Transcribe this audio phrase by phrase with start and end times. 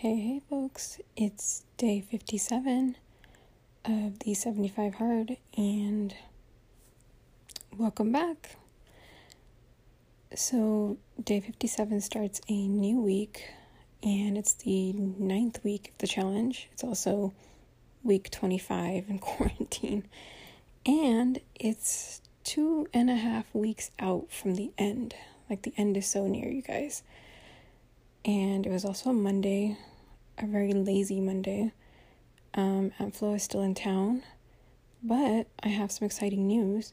[0.00, 2.94] Hey, hey, folks, it's day 57
[3.84, 6.14] of the 75 Hard, and
[7.76, 8.54] welcome back.
[10.36, 13.50] So, day 57 starts a new week,
[14.00, 16.68] and it's the ninth week of the challenge.
[16.70, 17.32] It's also
[18.04, 20.04] week 25 in quarantine,
[20.86, 25.16] and it's two and a half weeks out from the end.
[25.50, 27.02] Like, the end is so near, you guys
[28.24, 29.76] and it was also a Monday,
[30.38, 31.72] a very lazy Monday.
[32.54, 34.22] Um, Aunt Flo is still in town,
[35.02, 36.92] but I have some exciting news.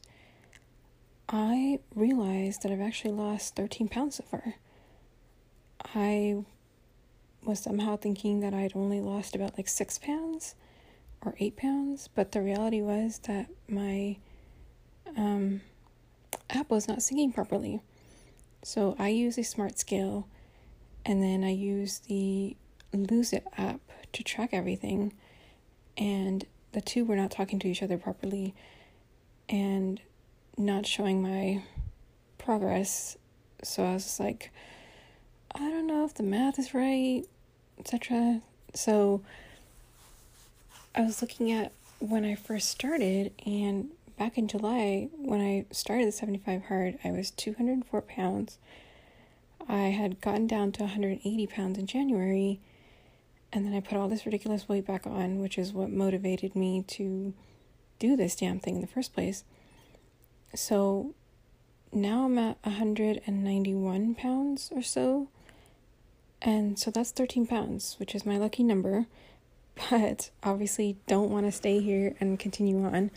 [1.28, 4.54] I realized that I've actually lost 13 pounds so far.
[5.94, 6.44] I
[7.44, 10.54] was somehow thinking that I'd only lost about like six pounds
[11.24, 14.16] or eight pounds, but the reality was that my
[15.16, 15.60] um,
[16.50, 17.80] app was not syncing properly.
[18.62, 20.28] So I use a smart scale
[21.06, 22.56] and then I use the
[22.92, 23.80] Lose It app
[24.12, 25.12] to track everything.
[25.96, 28.54] And the two were not talking to each other properly
[29.48, 30.00] and
[30.58, 31.62] not showing my
[32.38, 33.16] progress.
[33.62, 34.50] So I was like,
[35.54, 37.22] I don't know if the math is right,
[37.78, 38.42] etc.
[38.74, 39.22] So
[40.94, 46.08] I was looking at when I first started, and back in July, when I started
[46.08, 48.58] the 75 hard, I was 204 pounds
[49.68, 52.60] I had gotten down to 180 pounds in January,
[53.52, 56.84] and then I put all this ridiculous weight back on, which is what motivated me
[56.88, 57.34] to
[57.98, 59.44] do this damn thing in the first place.
[60.54, 61.14] So
[61.92, 65.28] now I'm at 191 pounds or so.
[66.42, 69.06] And so that's 13 pounds, which is my lucky number.
[69.90, 73.10] But obviously, don't want to stay here and continue on.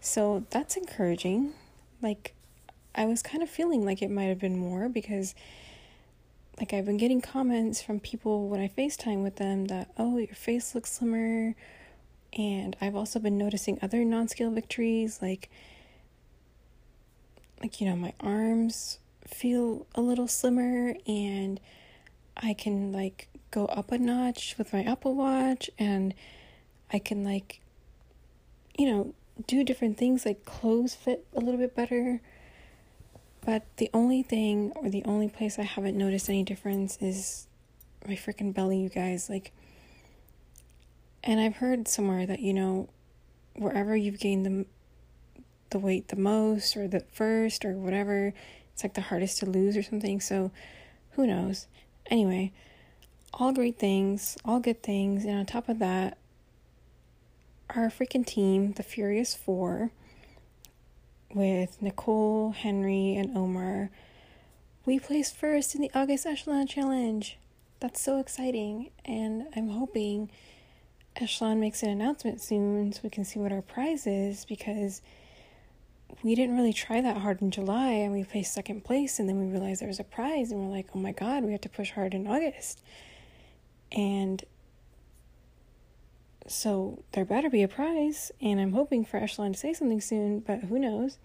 [0.00, 1.52] So that's encouraging.
[2.00, 2.32] Like,
[2.94, 5.34] I was kind of feeling like it might have been more because
[6.58, 10.34] like I've been getting comments from people when I FaceTime with them that, oh, your
[10.34, 11.54] face looks slimmer.
[12.32, 15.50] And I've also been noticing other non scale victories, like,
[17.60, 21.60] like, you know, my arms feel a little slimmer and
[22.36, 26.14] I can like go up a notch with my Apple Watch and
[26.92, 27.60] I can like,
[28.78, 29.14] you know,
[29.46, 32.20] do different things like clothes fit a little bit better.
[33.46, 37.46] But the only thing, or the only place I haven't noticed any difference is
[38.04, 39.30] my freaking belly, you guys.
[39.30, 39.52] Like,
[41.22, 42.88] and I've heard somewhere that, you know,
[43.54, 44.66] wherever you've gained the,
[45.70, 48.34] the weight the most, or the first, or whatever,
[48.72, 50.20] it's like the hardest to lose or something.
[50.20, 50.50] So,
[51.12, 51.68] who knows?
[52.06, 52.52] Anyway,
[53.32, 55.24] all great things, all good things.
[55.24, 56.18] And on top of that,
[57.70, 59.92] our freaking team, the Furious Four,
[61.36, 63.90] with Nicole, Henry, and Omar.
[64.86, 67.36] We placed first in the August Echelon Challenge.
[67.78, 70.30] That's so exciting, and I'm hoping
[71.14, 75.02] Echelon makes an announcement soon so we can see what our prize is because
[76.22, 79.38] we didn't really try that hard in July and we placed second place and then
[79.38, 81.68] we realized there was a prize and we're like, oh my god, we have to
[81.68, 82.82] push hard in August.
[83.92, 84.42] And
[86.48, 90.40] so there better be a prize, and I'm hoping for Echelon to say something soon,
[90.40, 91.18] but who knows?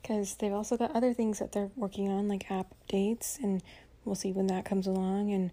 [0.00, 3.62] Because they've also got other things that they're working on, like app updates, and
[4.04, 5.32] we'll see when that comes along.
[5.32, 5.50] And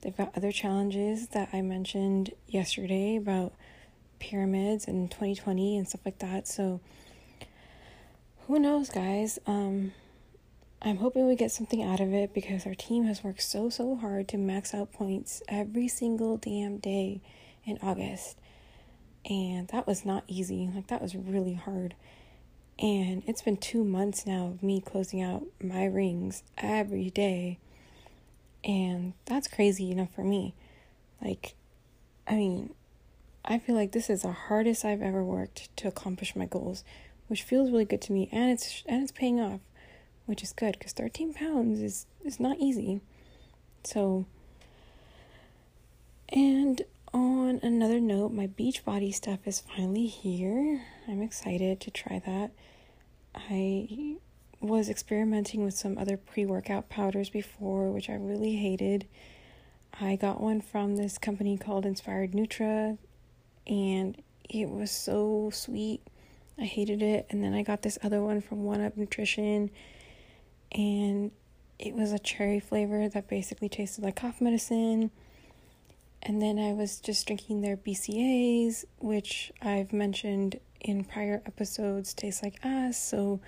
[0.00, 3.52] they've got other challenges that I mentioned yesterday about
[4.18, 6.46] pyramids and 2020 and stuff like that.
[6.46, 6.80] So
[8.46, 9.38] who knows, guys?
[9.46, 9.92] Um,
[10.82, 13.96] I'm hoping we get something out of it because our team has worked so, so
[13.96, 17.20] hard to max out points every single damn day
[17.70, 18.36] in August.
[19.28, 20.70] And that was not easy.
[20.74, 21.94] Like, that was really hard.
[22.78, 27.58] And it's been two months now of me closing out my rings every day.
[28.64, 30.54] And that's crazy enough for me.
[31.22, 31.54] Like,
[32.26, 32.74] I mean,
[33.44, 36.84] I feel like this is the hardest I've ever worked to accomplish my goals,
[37.28, 39.60] which feels really good to me, and it's and it's paying off,
[40.26, 43.00] which is good because 13 pounds is is not easy.
[43.84, 44.26] So,
[46.28, 50.82] and on another note, my Beachbody stuff is finally here.
[51.08, 52.52] I'm excited to try that.
[53.34, 54.16] I
[54.60, 59.06] was experimenting with some other pre workout powders before, which I really hated.
[60.00, 62.98] I got one from this company called Inspired Nutra,
[63.66, 66.02] and it was so sweet.
[66.58, 67.26] I hated it.
[67.30, 69.70] And then I got this other one from One Up Nutrition,
[70.72, 71.32] and
[71.78, 75.10] it was a cherry flavor that basically tasted like cough medicine
[76.22, 82.42] and then I was just drinking their BCAAs, which I've mentioned in prior episodes taste
[82.42, 83.02] like ass.
[83.02, 83.40] So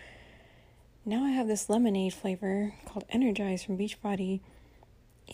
[1.04, 4.40] now I have this lemonade flavor called Energize from Beachbody,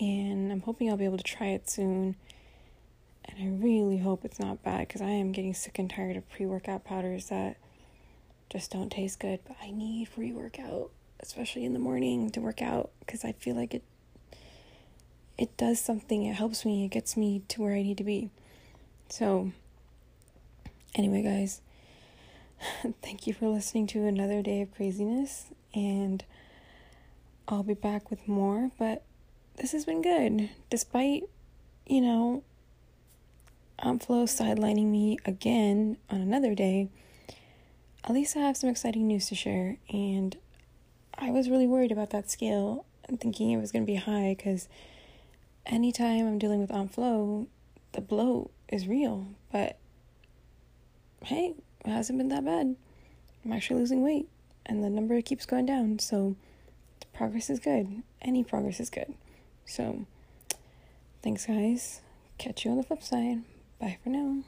[0.01, 2.17] and I'm hoping I'll be able to try it soon.
[3.25, 6.29] And I really hope it's not bad because I am getting sick and tired of
[6.31, 7.57] pre workout powders that
[8.51, 9.41] just don't taste good.
[9.47, 10.91] But I need pre workout,
[11.21, 13.83] especially in the morning to work out because I feel like it
[15.39, 16.25] it does something.
[16.25, 16.85] It helps me.
[16.85, 18.31] It gets me to where I need to be.
[19.09, 19.53] So,
[20.97, 21.61] anyway, guys,
[23.03, 25.47] thank you for listening to another day of craziness.
[25.73, 26.25] And
[27.47, 28.73] I'll be back with more.
[28.79, 29.05] But
[29.57, 30.51] this has been good.
[30.71, 31.25] Despite,
[31.87, 32.43] you know,
[33.79, 36.89] Aunt Flo sidelining me again on another day,
[38.03, 39.77] at least I have some exciting news to share.
[39.89, 40.37] And
[41.17, 44.35] I was really worried about that scale and thinking it was going to be high
[44.37, 44.69] because
[45.69, 47.47] anytime I'm dealing with Aunt Flo,
[47.93, 49.29] the bloat is real.
[49.53, 49.79] But
[51.23, 51.55] hey,
[51.85, 52.77] it hasn't been that bad.
[53.45, 54.29] I'm actually losing weight
[54.67, 55.99] and the number keeps going down.
[55.99, 56.37] So
[57.01, 58.03] the progress is good.
[58.21, 59.15] Any progress is good.
[59.65, 60.07] So
[61.23, 62.01] thanks, guys.
[62.39, 63.43] Catch you on the flip side.
[63.81, 64.43] Bye for now.